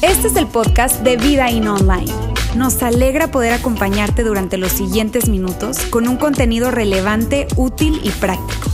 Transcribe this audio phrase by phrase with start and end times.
[0.00, 2.10] Este es el podcast de Vida In Online.
[2.56, 8.70] Nos alegra poder acompañarte durante los siguientes minutos con un contenido relevante, útil y práctico.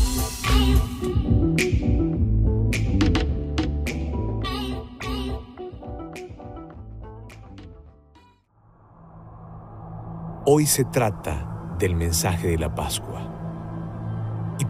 [10.44, 13.40] Hoy se trata del mensaje de la Pascua.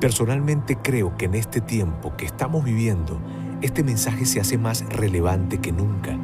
[0.01, 3.21] Personalmente creo que en este tiempo que estamos viviendo,
[3.61, 6.19] este mensaje se hace más relevante que nunca,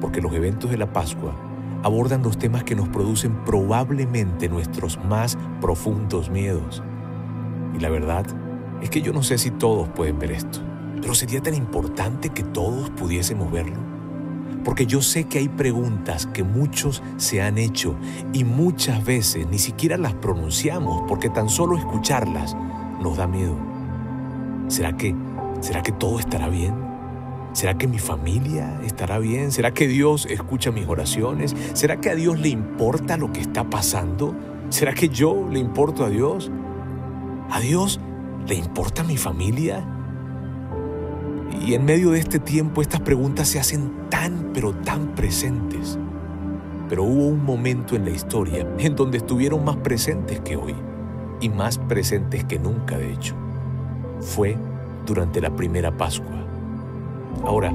[0.00, 1.32] porque los eventos de la Pascua
[1.84, 6.82] abordan los temas que nos producen probablemente nuestros más profundos miedos.
[7.76, 8.26] Y la verdad
[8.82, 10.58] es que yo no sé si todos pueden ver esto,
[11.00, 13.90] pero sería tan importante que todos pudiésemos verlo
[14.64, 17.96] porque yo sé que hay preguntas que muchos se han hecho
[18.34, 22.54] y muchas veces ni siquiera las pronunciamos porque tan solo escucharlas
[23.00, 23.56] nos da miedo.
[24.68, 25.14] ¿Será que,
[25.60, 26.74] será que todo estará bien?
[27.52, 29.50] ¿Será que mi familia estará bien?
[29.50, 31.56] ¿Será que Dios escucha mis oraciones?
[31.72, 34.36] ¿Será que a Dios le importa lo que está pasando?
[34.68, 36.50] ¿Será que yo le importo a Dios?
[37.50, 37.98] ¿A Dios
[38.46, 39.84] le importa mi familia?
[41.66, 45.98] Y en medio de este tiempo estas preguntas se hacen tan pero tan presentes.
[46.88, 50.74] Pero hubo un momento en la historia en donde estuvieron más presentes que hoy
[51.40, 53.34] y más presentes que nunca de hecho.
[54.20, 54.56] Fue
[55.06, 56.44] durante la primera Pascua.
[57.44, 57.72] Ahora,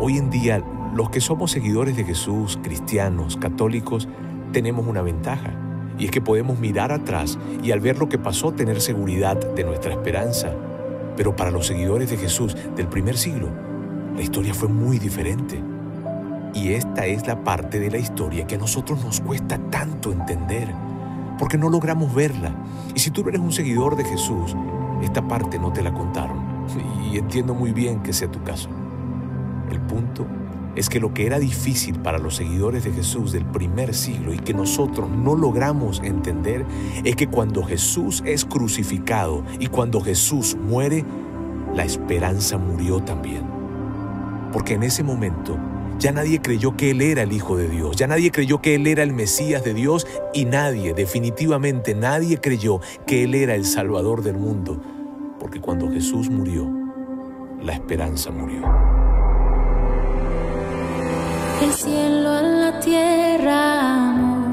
[0.00, 0.62] hoy en día
[0.94, 4.08] los que somos seguidores de Jesús, cristianos, católicos,
[4.52, 5.52] tenemos una ventaja.
[5.98, 9.64] Y es que podemos mirar atrás y al ver lo que pasó tener seguridad de
[9.64, 10.54] nuestra esperanza
[11.16, 13.48] pero para los seguidores de Jesús del primer siglo,
[14.14, 15.60] la historia fue muy diferente.
[16.54, 20.68] Y esta es la parte de la historia que a nosotros nos cuesta tanto entender,
[21.38, 22.52] porque no logramos verla.
[22.94, 24.56] Y si tú eres un seguidor de Jesús,
[25.02, 26.38] esta parte no te la contaron.
[27.10, 28.68] Y entiendo muy bien que sea tu caso.
[29.70, 30.26] El punto
[30.76, 34.38] es que lo que era difícil para los seguidores de Jesús del primer siglo y
[34.38, 36.66] que nosotros no logramos entender
[37.02, 41.04] es que cuando Jesús es crucificado y cuando Jesús muere,
[41.74, 43.42] la esperanza murió también.
[44.52, 45.58] Porque en ese momento
[45.98, 48.86] ya nadie creyó que Él era el Hijo de Dios, ya nadie creyó que Él
[48.86, 54.22] era el Mesías de Dios y nadie, definitivamente nadie creyó que Él era el Salvador
[54.22, 54.80] del mundo.
[55.38, 56.68] Porque cuando Jesús murió,
[57.62, 58.62] la esperanza murió.
[61.62, 64.46] El cielo a la tierra amó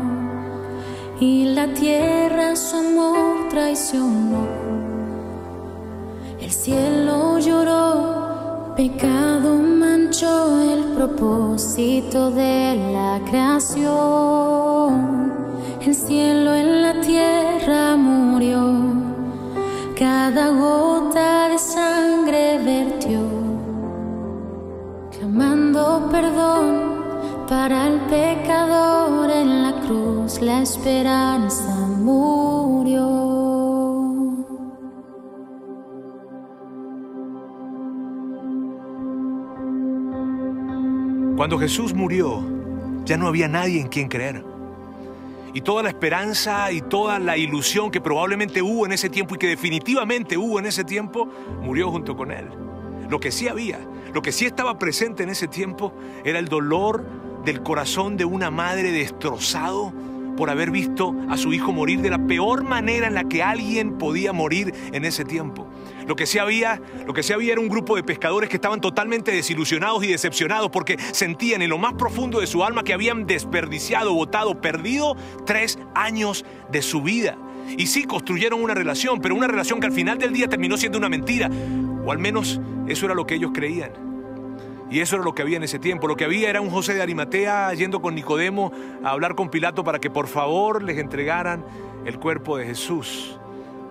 [1.19, 4.47] y la tierra su amor traicionó.
[6.39, 9.55] El cielo lloró, pecado
[10.21, 13.73] el propósito de la creación.
[15.81, 18.61] El cielo en la tierra murió,
[19.97, 23.21] cada gota de sangre vertió,
[25.17, 26.93] clamando perdón
[27.49, 33.22] para el pecador en la cruz la esperanza murió.
[41.43, 42.41] Cuando Jesús murió,
[43.03, 44.45] ya no había nadie en quien creer.
[45.53, 49.37] Y toda la esperanza y toda la ilusión que probablemente hubo en ese tiempo y
[49.37, 51.27] que definitivamente hubo en ese tiempo,
[51.61, 52.47] murió junto con él.
[53.09, 53.77] Lo que sí había,
[54.13, 55.93] lo que sí estaba presente en ese tiempo,
[56.23, 57.05] era el dolor
[57.43, 59.91] del corazón de una madre destrozado
[60.35, 63.97] por haber visto a su hijo morir de la peor manera en la que alguien
[63.97, 65.67] podía morir en ese tiempo.
[66.07, 68.81] Lo que sí había, lo que sí había era un grupo de pescadores que estaban
[68.81, 73.25] totalmente desilusionados y decepcionados porque sentían en lo más profundo de su alma que habían
[73.25, 77.37] desperdiciado, botado, perdido tres años de su vida.
[77.77, 80.97] Y sí construyeron una relación, pero una relación que al final del día terminó siendo
[80.97, 81.49] una mentira.
[82.05, 84.12] O al menos eso era lo que ellos creían.
[84.93, 86.07] Y eso era lo que había en ese tiempo.
[86.07, 88.71] Lo que había era un José de Arimatea yendo con Nicodemo
[89.03, 91.65] a hablar con Pilato para que por favor les entregaran
[92.05, 93.39] el cuerpo de Jesús.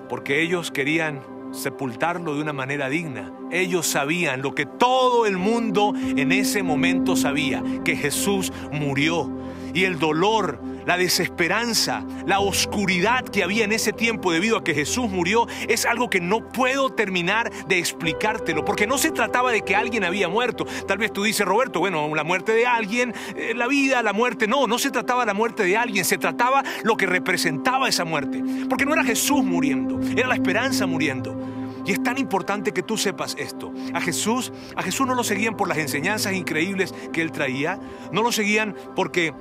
[0.08, 1.20] Porque ellos querían
[1.50, 3.32] sepultarlo de una manera digna.
[3.50, 9.28] Ellos sabían lo que todo el mundo en ese momento sabía, que Jesús murió.
[9.74, 14.74] Y el dolor la desesperanza, la oscuridad que había en ese tiempo debido a que
[14.74, 19.62] Jesús murió, es algo que no puedo terminar de explicártelo, porque no se trataba de
[19.62, 20.66] que alguien había muerto.
[20.86, 24.46] Tal vez tú dices, Roberto, bueno, la muerte de alguien, eh, la vida, la muerte,
[24.46, 28.04] no, no se trataba de la muerte de alguien, se trataba lo que representaba esa
[28.04, 31.52] muerte, porque no era Jesús muriendo, era la esperanza muriendo.
[31.84, 33.72] Y es tan importante que tú sepas esto.
[33.92, 37.80] A Jesús, a Jesús no lo seguían por las enseñanzas increíbles que él traía,
[38.12, 39.34] no lo seguían porque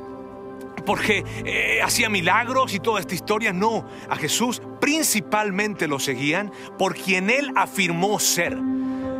[0.85, 3.53] porque eh, hacía milagros y toda esta historia.
[3.53, 8.57] No, a Jesús principalmente lo seguían por quien él afirmó ser.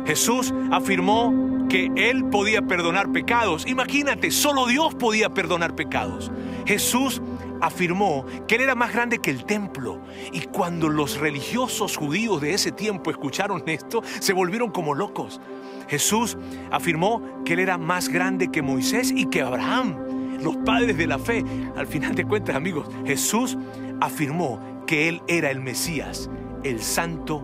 [0.06, 3.66] Jesús afirmó que él podía perdonar pecados.
[3.66, 6.30] Imagínate, solo Dios podía perdonar pecados.
[6.66, 7.22] Jesús
[7.60, 10.00] afirmó que él era más grande que el templo.
[10.32, 15.40] Y cuando los religiosos judíos de ese tiempo escucharon esto, se volvieron como locos.
[15.88, 16.36] Jesús
[16.70, 19.96] afirmó que él era más grande que Moisés y que Abraham,
[20.42, 21.44] los padres de la fe.
[21.76, 23.56] Al final de cuentas, amigos, Jesús
[24.00, 26.28] afirmó que él era el Mesías,
[26.64, 27.42] el santo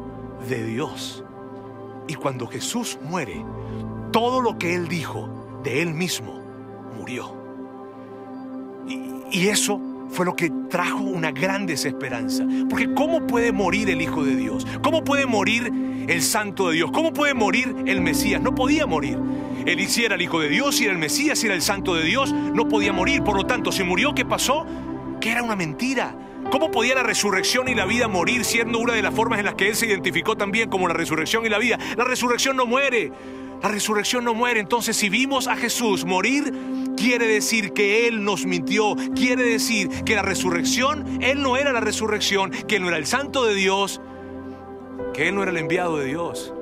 [0.48, 1.24] de Dios.
[2.06, 3.44] Y cuando Jesús muere,
[4.12, 6.40] todo lo que él dijo de él mismo
[6.96, 7.34] murió.
[9.30, 12.46] Y, eso fue lo que trajo una gran desesperanza.
[12.68, 14.66] Porque ¿cómo puede morir el Hijo de Dios?
[14.82, 15.70] ¿Cómo puede morir
[16.08, 16.90] el Santo de Dios?
[16.90, 18.42] ¿Cómo puede morir el Mesías?
[18.42, 19.18] No podía morir.
[19.66, 22.32] Él hiciera el Hijo de Dios, y era el Mesías, era el Santo de Dios,
[22.32, 23.22] no podía morir.
[23.22, 24.66] Por lo tanto, si murió, ¿qué pasó?
[25.20, 26.16] Que era una mentira.
[26.50, 29.54] ¿Cómo podía la resurrección y la vida morir siendo una de las formas en las
[29.54, 31.78] que Él se identificó también como la resurrección y la vida?
[31.96, 33.12] La resurrección no muere.
[33.62, 34.60] La resurrección no muere.
[34.60, 36.54] Entonces, si vimos a Jesús morir,
[36.96, 38.96] quiere decir que Él nos mintió.
[39.14, 43.06] Quiere decir que la resurrección, Él no era la resurrección, que Él no era el
[43.06, 44.00] santo de Dios,
[45.18, 46.52] Él no era el enviado de Dios.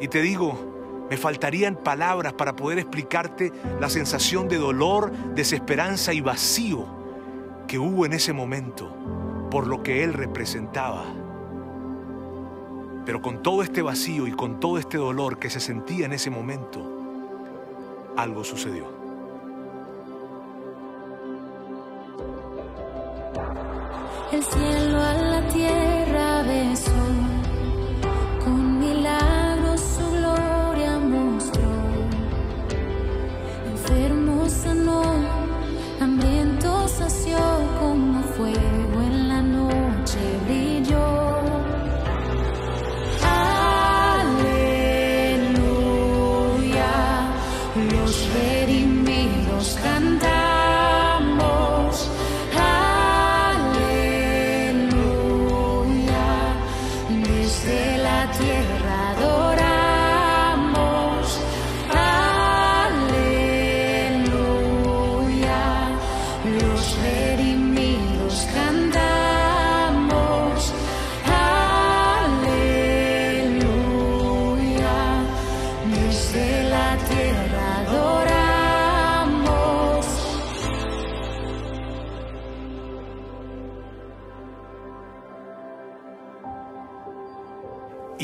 [0.00, 6.20] Y te digo, me faltarían palabras para poder explicarte la sensación de dolor, desesperanza y
[6.20, 6.86] vacío
[7.66, 8.94] que hubo en ese momento
[9.50, 11.04] por lo que Él representaba.
[13.04, 16.30] Pero con todo este vacío y con todo este dolor que se sentía en ese
[16.30, 16.80] momento,
[18.16, 18.86] algo sucedió.
[24.32, 27.03] El cielo a la tierra besó,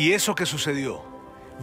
[0.01, 1.03] Y eso que sucedió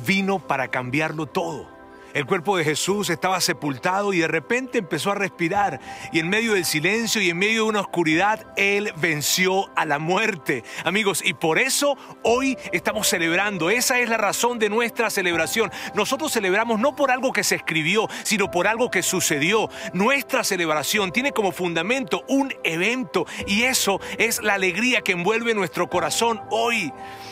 [0.05, 1.67] vino para cambiarlo todo.
[2.13, 5.79] El cuerpo de Jesús estaba sepultado y de repente empezó a respirar.
[6.11, 9.99] Y en medio del silencio y en medio de una oscuridad, Él venció a la
[9.99, 10.63] muerte.
[10.83, 13.69] Amigos, y por eso hoy estamos celebrando.
[13.69, 15.71] Esa es la razón de nuestra celebración.
[15.93, 19.69] Nosotros celebramos no por algo que se escribió, sino por algo que sucedió.
[19.93, 25.89] Nuestra celebración tiene como fundamento un evento y eso es la alegría que envuelve nuestro
[25.89, 26.91] corazón hoy.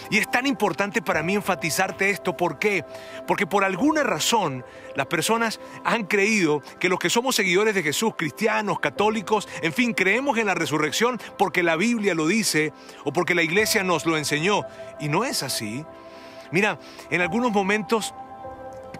[0.09, 2.37] Y es tan importante para mí enfatizarte esto.
[2.37, 2.85] ¿Por qué?
[3.25, 4.64] Porque por alguna razón
[4.95, 9.93] las personas han creído que los que somos seguidores de Jesús, cristianos, católicos, en fin,
[9.93, 12.73] creemos en la resurrección porque la Biblia lo dice
[13.03, 14.61] o porque la iglesia nos lo enseñó.
[14.99, 15.85] Y no es así.
[16.51, 16.79] Mira,
[17.09, 18.13] en algunos momentos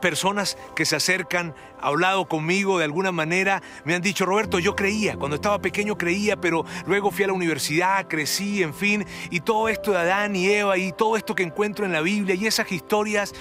[0.05, 5.17] personas que se acercan, hablado conmigo de alguna manera, me han dicho, Roberto, yo creía,
[5.17, 9.69] cuando estaba pequeño creía, pero luego fui a la universidad, crecí, en fin, y todo
[9.69, 12.71] esto de Adán y Eva y todo esto que encuentro en la Biblia y esas
[12.71, 13.33] historias,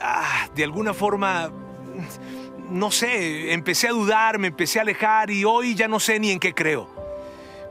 [0.00, 1.50] ah, de alguna forma,
[2.70, 6.30] no sé, empecé a dudar, me empecé a alejar y hoy ya no sé ni
[6.30, 6.88] en qué creo.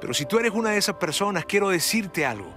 [0.01, 2.53] Pero si tú eres una de esas personas, quiero decirte algo.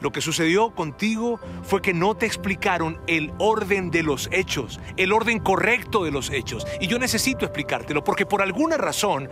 [0.00, 5.12] Lo que sucedió contigo fue que no te explicaron el orden de los hechos, el
[5.12, 6.66] orden correcto de los hechos.
[6.80, 9.28] Y yo necesito explicártelo porque por alguna razón,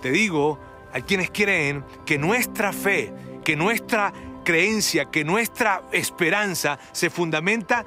[0.00, 0.60] te digo,
[0.92, 3.12] hay quienes creen que nuestra fe,
[3.44, 4.12] que nuestra
[4.44, 7.84] creencia, que nuestra esperanza se fundamenta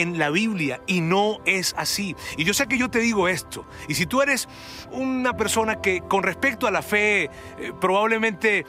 [0.00, 2.16] en la Biblia y no es así.
[2.36, 3.66] Y yo sé que yo te digo esto.
[3.88, 4.48] Y si tú eres
[4.92, 8.64] una persona que con respecto a la fe eh, probablemente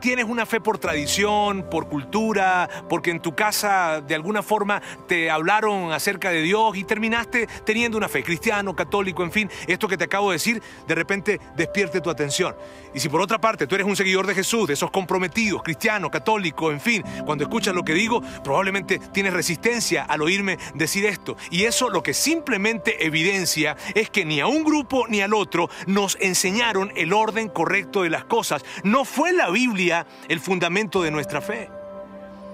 [0.00, 5.30] tienes una fe por tradición, por cultura, porque en tu casa de alguna forma te
[5.30, 9.96] hablaron acerca de Dios y terminaste teniendo una fe cristiano, católico, en fin, esto que
[9.96, 12.54] te acabo de decir, de repente despierte tu atención.
[12.94, 16.10] Y si por otra parte tú eres un seguidor de Jesús, de esos comprometidos, cristiano,
[16.10, 21.36] católico, en fin, cuando escuchas lo que digo, probablemente tienes resistencia al oírme decir esto.
[21.50, 25.70] Y eso lo que simplemente evidencia es que ni a un grupo ni al otro
[25.86, 28.64] nos enseñaron el orden correcto de las cosas.
[28.84, 31.68] No fue la Biblia el fundamento de nuestra fe.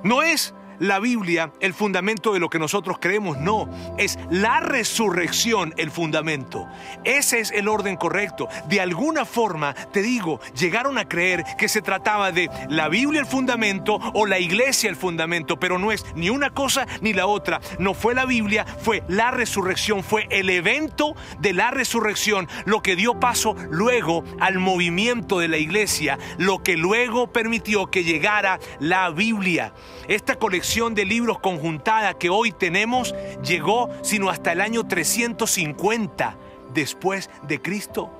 [0.02, 3.68] No es la Biblia el fundamento de lo que nosotros creemos, no,
[3.98, 6.68] es la resurrección el fundamento.
[7.04, 8.48] Ese es el orden correcto.
[8.68, 13.26] De alguna forma, te digo, llegaron a creer que se trataba de la Biblia el
[13.26, 17.60] fundamento o la iglesia el fundamento, pero no es ni una cosa ni la otra.
[17.78, 22.96] No fue la Biblia, fue la resurrección, fue el evento de la resurrección lo que
[22.96, 29.10] dio paso luego al movimiento de la iglesia, lo que luego permitió que llegara la
[29.10, 29.72] Biblia.
[30.08, 36.36] Esta colección de libros conjuntada que hoy tenemos llegó sino hasta el año 350
[36.74, 38.10] después de Cristo.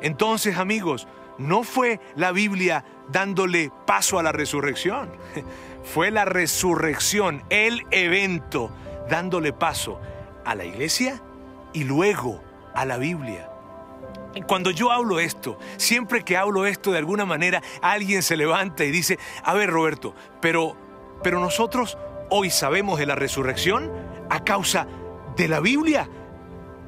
[0.00, 1.06] Entonces, amigos,
[1.36, 5.10] no fue la Biblia dándole paso a la resurrección,
[5.84, 8.70] fue la resurrección, el evento,
[9.10, 10.00] dándole paso
[10.46, 11.22] a la iglesia
[11.74, 12.42] y luego
[12.74, 13.50] a la Biblia.
[14.46, 18.90] Cuando yo hablo esto, siempre que hablo esto de alguna manera, alguien se levanta y
[18.90, 20.74] dice, a ver Roberto, pero
[21.22, 21.98] pero nosotros
[22.30, 23.90] hoy sabemos de la resurrección
[24.30, 24.86] a causa
[25.36, 26.08] de la Biblia.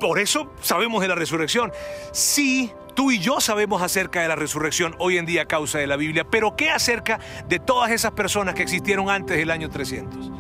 [0.01, 1.73] Por eso sabemos de la resurrección.
[2.13, 5.87] Sí, tú y yo sabemos acerca de la resurrección hoy en día a causa de
[5.87, 10.31] la Biblia, pero ¿qué acerca de todas esas personas que existieron antes del año 300?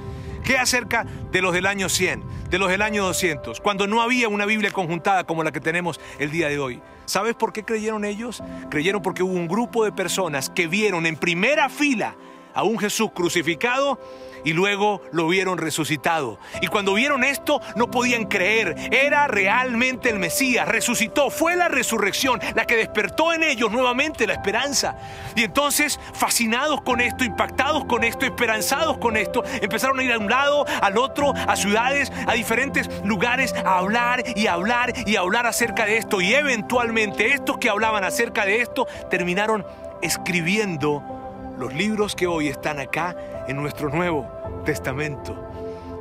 [0.45, 4.29] ¿Qué acerca de los del año 100, de los del año 200, cuando no había
[4.29, 6.83] una Biblia conjuntada como la que tenemos el día de hoy?
[7.07, 8.43] ¿Sabes por qué creyeron ellos?
[8.71, 12.15] Creyeron porque hubo un grupo de personas que vieron en primera fila
[12.55, 13.99] a un Jesús crucificado
[14.45, 16.39] y luego lo vieron resucitado.
[16.61, 22.41] Y cuando vieron esto no podían creer, era realmente el Mesías, resucitó, fue la resurrección
[22.55, 24.97] la que despertó en ellos nuevamente la esperanza.
[25.35, 30.19] Y entonces, fascinados con esto, impactados con esto, esperanzados con esto, empezaron a ir a
[30.19, 35.47] un lado, al otro, a ciudades, a diferentes lugares, a hablar y hablar y hablar
[35.47, 36.21] acerca de esto.
[36.21, 39.67] Y eventualmente estos que hablaban acerca de esto terminaron
[40.03, 41.13] escribiendo
[41.59, 44.29] los libros que hoy están acá en nuestro Nuevo
[44.65, 45.37] Testamento.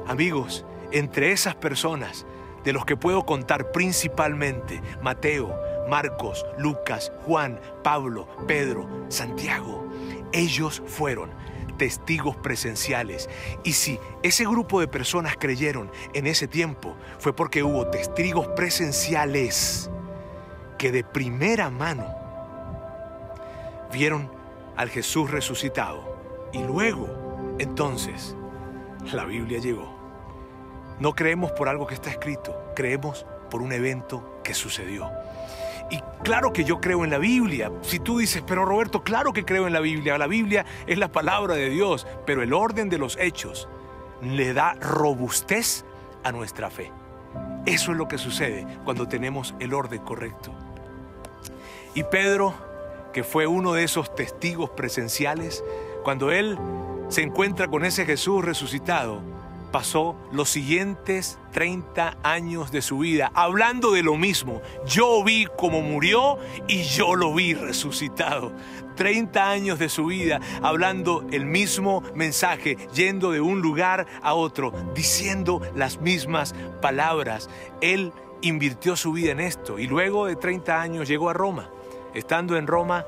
[0.07, 2.25] Amigos, entre esas personas
[2.63, 5.55] de los que puedo contar principalmente Mateo,
[5.89, 9.87] Marcos, Lucas, Juan, Pablo, Pedro, Santiago,
[10.31, 11.31] ellos fueron
[11.77, 13.29] testigos presenciales.
[13.63, 19.89] Y si ese grupo de personas creyeron en ese tiempo, fue porque hubo testigos presenciales
[20.77, 22.05] que de primera mano
[23.91, 24.42] vieron
[24.75, 26.49] al Jesús resucitado.
[26.51, 28.35] Y luego, entonces,
[29.11, 29.93] la Biblia llegó.
[30.99, 35.09] No creemos por algo que está escrito, creemos por un evento que sucedió.
[35.89, 37.71] Y claro que yo creo en la Biblia.
[37.81, 40.17] Si tú dices, pero Roberto, claro que creo en la Biblia.
[40.17, 43.67] La Biblia es la palabra de Dios, pero el orden de los hechos
[44.21, 45.85] le da robustez
[46.23, 46.91] a nuestra fe.
[47.65, 50.53] Eso es lo que sucede cuando tenemos el orden correcto.
[51.93, 52.55] Y Pedro
[53.13, 55.63] que fue uno de esos testigos presenciales,
[56.03, 56.57] cuando él
[57.07, 59.21] se encuentra con ese Jesús resucitado,
[59.71, 64.61] pasó los siguientes 30 años de su vida hablando de lo mismo.
[64.85, 68.51] Yo vi cómo murió y yo lo vi resucitado.
[68.95, 74.71] 30 años de su vida hablando el mismo mensaje, yendo de un lugar a otro,
[74.93, 77.49] diciendo las mismas palabras.
[77.81, 81.69] Él invirtió su vida en esto y luego de 30 años llegó a Roma
[82.13, 83.05] estando en Roma,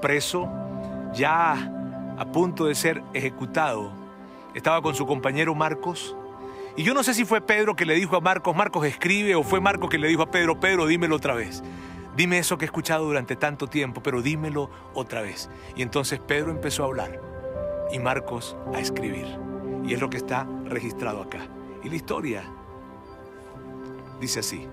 [0.00, 0.48] preso,
[1.14, 1.72] ya
[2.18, 3.92] a punto de ser ejecutado,
[4.54, 6.16] estaba con su compañero Marcos.
[6.76, 9.42] Y yo no sé si fue Pedro que le dijo a Marcos, Marcos escribe, o
[9.42, 11.62] fue Marcos que le dijo a Pedro, Pedro, dímelo otra vez.
[12.16, 15.48] Dime eso que he escuchado durante tanto tiempo, pero dímelo otra vez.
[15.76, 17.20] Y entonces Pedro empezó a hablar
[17.92, 19.26] y Marcos a escribir.
[19.84, 21.46] Y es lo que está registrado acá.
[21.84, 22.42] Y la historia
[24.20, 24.66] dice así.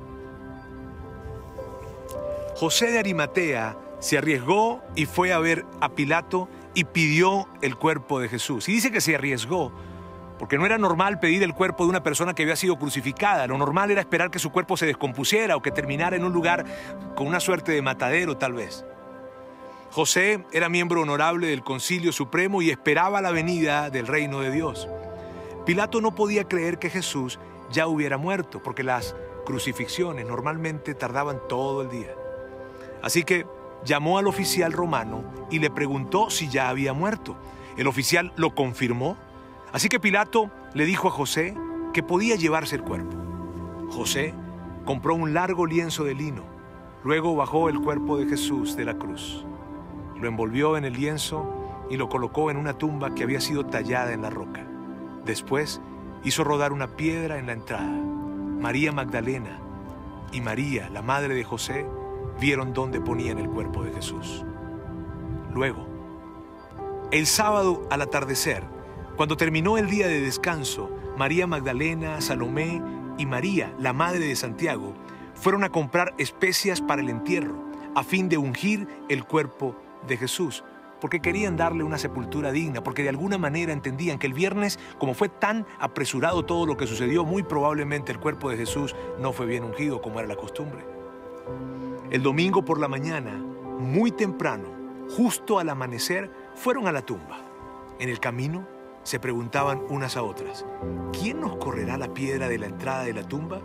[2.56, 8.22] José de Arimatea se arriesgó y fue a ver a Pilato y pidió el cuerpo
[8.22, 8.70] de Jesús.
[8.70, 9.74] Y dice que se arriesgó,
[10.40, 13.46] porque no era normal pedir el cuerpo de una persona que había sido crucificada.
[13.48, 16.64] Lo normal era esperar que su cuerpo se descompusiera o que terminara en un lugar
[17.16, 18.86] con una suerte de matadero tal vez.
[19.92, 24.88] José era miembro honorable del Concilio Supremo y esperaba la venida del reino de Dios.
[25.66, 27.38] Pilato no podía creer que Jesús
[27.70, 29.14] ya hubiera muerto, porque las
[29.46, 32.16] crucifixiones normalmente tardaban todo el día.
[33.06, 33.46] Así que
[33.86, 37.38] llamó al oficial romano y le preguntó si ya había muerto.
[37.78, 39.16] El oficial lo confirmó.
[39.72, 41.56] Así que Pilato le dijo a José
[41.94, 43.16] que podía llevarse el cuerpo.
[43.92, 44.34] José
[44.86, 46.42] compró un largo lienzo de lino.
[47.04, 49.46] Luego bajó el cuerpo de Jesús de la cruz.
[50.20, 54.14] Lo envolvió en el lienzo y lo colocó en una tumba que había sido tallada
[54.14, 54.66] en la roca.
[55.26, 55.80] Después
[56.24, 57.86] hizo rodar una piedra en la entrada.
[57.86, 59.60] María Magdalena
[60.32, 61.86] y María, la madre de José,
[62.40, 64.46] vieron dónde ponían el cuerpo de Jesús.
[65.54, 65.88] Luego,
[67.12, 68.64] el sábado al atardecer,
[69.16, 72.82] cuando terminó el día de descanso, María Magdalena, Salomé
[73.18, 74.94] y María, la madre de Santiago,
[75.34, 77.56] fueron a comprar especias para el entierro,
[77.96, 79.76] a fin de ungir el cuerpo
[80.08, 80.64] de Jesús,
[81.00, 85.14] porque querían darle una sepultura digna, porque de alguna manera entendían que el viernes, como
[85.14, 89.46] fue tan apresurado todo lo que sucedió, muy probablemente el cuerpo de Jesús no fue
[89.46, 90.84] bien ungido como era la costumbre.
[92.12, 93.32] El domingo por la mañana,
[93.80, 94.68] muy temprano,
[95.18, 97.40] justo al amanecer, fueron a la tumba.
[97.98, 98.68] En el camino
[99.02, 100.66] se preguntaban unas a otras,
[101.12, 103.60] ¿quién nos correrá la piedra de la entrada de la tumba?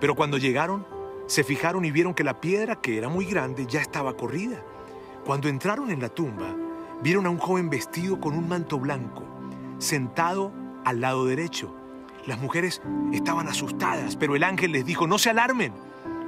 [0.00, 0.86] Pero cuando llegaron,
[1.26, 4.62] se fijaron y vieron que la piedra, que era muy grande, ya estaba corrida.
[5.24, 6.54] Cuando entraron en la tumba,
[7.02, 9.24] vieron a un joven vestido con un manto blanco,
[9.78, 10.52] sentado
[10.84, 11.74] al lado derecho.
[12.26, 15.72] Las mujeres estaban asustadas, pero el ángel les dijo, no se alarmen.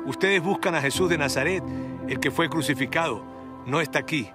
[0.07, 1.63] Ustedes buscan a Jesús de Nazaret,
[2.09, 3.23] el que fue crucificado.
[3.67, 4.31] No está aquí,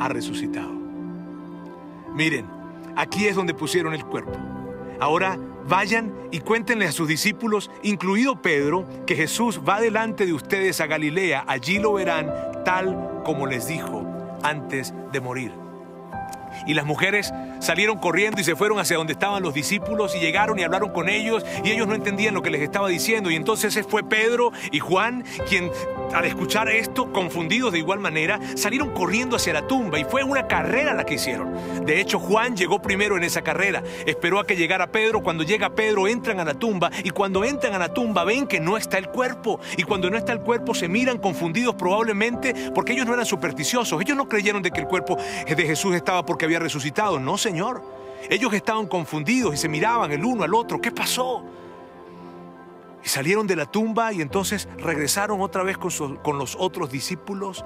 [0.00, 0.72] ha resucitado.
[2.14, 2.46] Miren,
[2.96, 4.32] aquí es donde pusieron el cuerpo.
[5.00, 10.80] Ahora vayan y cuéntenle a sus discípulos, incluido Pedro, que Jesús va delante de ustedes
[10.80, 11.44] a Galilea.
[11.46, 12.32] Allí lo verán
[12.64, 14.06] tal como les dijo
[14.42, 15.63] antes de morir.
[16.66, 20.58] Y las mujeres salieron corriendo y se fueron hacia donde estaban los discípulos y llegaron
[20.58, 23.30] y hablaron con ellos y ellos no entendían lo que les estaba diciendo.
[23.30, 25.70] Y entonces fue Pedro y Juan quien
[26.14, 30.46] al escuchar esto, confundidos de igual manera, salieron corriendo hacia la tumba y fue una
[30.46, 31.54] carrera la que hicieron.
[31.84, 35.74] De hecho, Juan llegó primero en esa carrera, esperó a que llegara Pedro, cuando llega
[35.74, 38.98] Pedro entran a la tumba y cuando entran a la tumba ven que no está
[38.98, 43.14] el cuerpo y cuando no está el cuerpo se miran confundidos probablemente porque ellos no
[43.14, 47.18] eran supersticiosos, ellos no creyeron de que el cuerpo de Jesús estaba porque había resucitado,
[47.18, 47.82] no Señor.
[48.30, 51.44] Ellos estaban confundidos y se miraban el uno al otro, ¿qué pasó?
[53.04, 57.64] Y salieron de la tumba y entonces regresaron otra vez con, los otros discípulos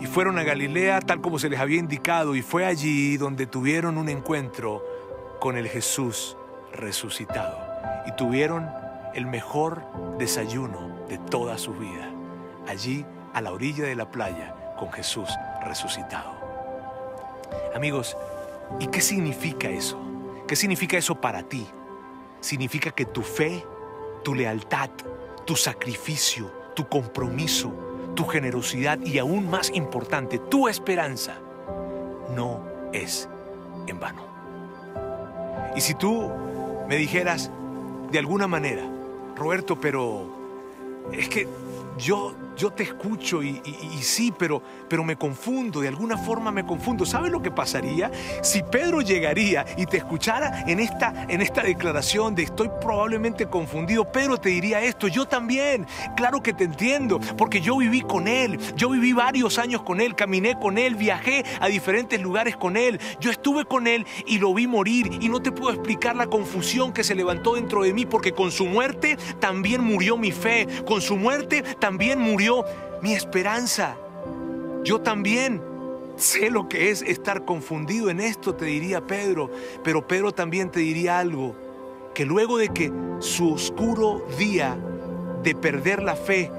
[0.00, 3.96] y fueron a Galilea tal como se les había indicado y fue allí donde tuvieron
[3.96, 4.84] un encuentro
[5.38, 6.36] con el Jesús
[6.72, 7.58] resucitado
[8.06, 8.68] y tuvieron
[9.14, 9.84] el mejor
[10.18, 12.10] desayuno de toda su vida,
[12.66, 13.04] allí
[13.34, 15.28] a la orilla de la playa con Jesús
[15.64, 16.39] resucitado.
[17.74, 18.16] Amigos,
[18.78, 19.98] ¿y qué significa eso?
[20.46, 21.66] ¿Qué significa eso para ti?
[22.40, 23.64] significa que tu fe,
[24.24, 24.90] tu lealtad,
[25.44, 27.72] tu sacrificio, tu compromiso,
[28.14, 31.38] tu generosidad y aún más importante, tu esperanza,
[32.34, 33.28] no es
[33.86, 34.24] en vano.
[35.76, 36.30] Y si tú
[36.88, 37.50] me dijeras
[38.10, 38.82] de alguna manera,
[39.36, 40.26] Roberto, pero
[41.12, 41.46] es que
[41.98, 43.60] yo yo te escucho y,
[44.02, 47.06] sí, pero, pero me confundo, de alguna forma me confundo.
[47.06, 48.10] ¿Sabes lo que pasaría?
[48.42, 54.10] Si Pedro llegaría y te escuchara en esta, en esta declaración de estoy probablemente confundido,
[54.10, 55.86] Pedro te diría esto, yo también,
[56.16, 60.14] claro que te entiendo, porque yo viví con él, yo viví varios años con él,
[60.14, 64.52] caminé con él, viajé a diferentes lugares con él, yo estuve con él y lo
[64.54, 68.06] vi morir y no te puedo explicar la confusión que se levantó dentro de mí,
[68.06, 72.49] porque con su muerte también murió mi fe, con su muerte también murió
[73.02, 73.96] mi esperanza.
[74.84, 75.62] Yo también
[76.16, 79.50] sé lo que es estar confundido en esto, te diría Pedro,
[79.82, 81.54] pero Pedro también te diría algo,
[82.14, 84.78] que luego de que su oscuro día
[85.42, 86.50] de perder la fe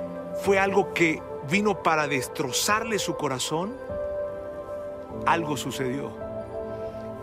[0.43, 3.73] fue algo que vino para destrozarle su corazón,
[5.25, 6.11] algo sucedió.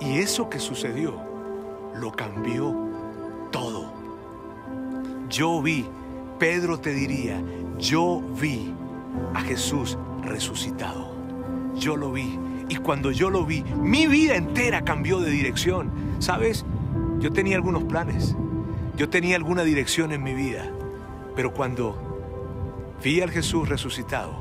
[0.01, 1.15] Y eso que sucedió
[1.95, 2.75] lo cambió
[3.51, 3.93] todo.
[5.29, 5.87] Yo vi,
[6.39, 7.43] Pedro te diría,
[7.79, 8.73] yo vi
[9.35, 11.15] a Jesús resucitado.
[11.77, 12.39] Yo lo vi.
[12.69, 15.91] Y cuando yo lo vi, mi vida entera cambió de dirección.
[16.19, 16.65] ¿Sabes?
[17.21, 18.37] Yo tenía algunos planes.
[18.97, 20.71] Yo tenía alguna dirección en mi vida.
[21.37, 24.35] Pero cuando vi al Jesús resucitado,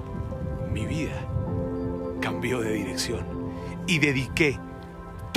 [0.73, 1.27] mi vida
[2.19, 3.25] cambió de dirección.
[3.85, 4.59] Y dediqué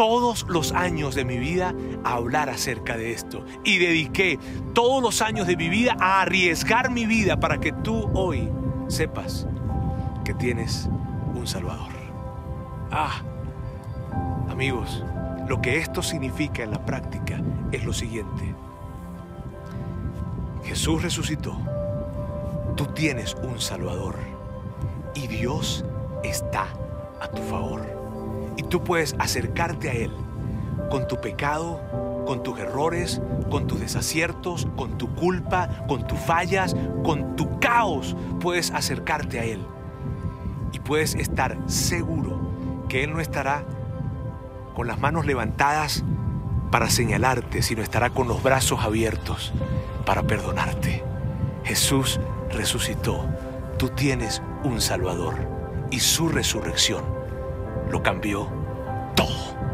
[0.00, 3.44] todos los años de mi vida a hablar acerca de esto.
[3.64, 4.38] Y dediqué
[4.72, 8.48] todos los años de mi vida a arriesgar mi vida para que tú hoy
[8.88, 9.46] sepas
[10.24, 10.88] que tienes
[11.34, 11.92] un Salvador.
[12.90, 13.20] Ah,
[14.48, 15.04] amigos,
[15.46, 17.38] lo que esto significa en la práctica
[17.70, 18.54] es lo siguiente.
[20.64, 21.58] Jesús resucitó.
[22.74, 24.16] Tú tienes un Salvador.
[25.14, 25.84] Y Dios
[26.24, 26.68] está
[27.20, 27.99] a tu favor.
[28.60, 30.12] Y tú puedes acercarte a Él
[30.90, 31.80] con tu pecado,
[32.26, 38.14] con tus errores, con tus desaciertos, con tu culpa, con tus fallas, con tu caos.
[38.38, 39.66] Puedes acercarte a Él.
[40.72, 43.64] Y puedes estar seguro que Él no estará
[44.74, 46.04] con las manos levantadas
[46.70, 49.54] para señalarte, sino estará con los brazos abiertos
[50.04, 51.02] para perdonarte.
[51.64, 52.20] Jesús
[52.50, 53.24] resucitó.
[53.78, 55.48] Tú tienes un Salvador
[55.90, 57.19] y su resurrección
[57.90, 58.48] lo cambió
[59.16, 59.69] todo.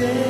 [0.00, 0.29] day.